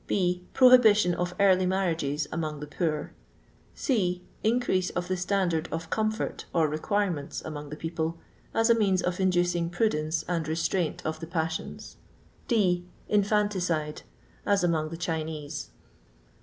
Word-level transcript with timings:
I. 0.11 0.41
Prohibition 0.55 1.13
of 1.13 1.35
early 1.39 1.67
marriages 1.67 2.27
among 2.31 2.59
the 2.59 2.65
poor. 2.65 3.13
c. 3.75 4.23
Increase 4.43 4.89
of 4.89 5.07
the 5.07 5.15
standard 5.15 5.69
of 5.71 5.91
comfort, 5.91 6.45
or 6.55 6.67
requirements, 6.67 7.43
among 7.45 7.69
the 7.69 7.75
people; 7.75 8.17
as 8.51 8.71
a 8.71 8.73
means 8.73 9.03
of 9.03 9.19
inducing 9.19 9.69
prudence 9.69 10.25
and 10.27 10.47
re 10.47 10.55
straint 10.55 11.05
of 11.05 11.19
the 11.19 11.27
passions. 11.27 11.97
d. 12.47 12.83
Infimticide; 13.11 14.01
as 14.43 14.63
among 14.63 14.89
the 14.89 14.97
Chinese. 14.97 15.69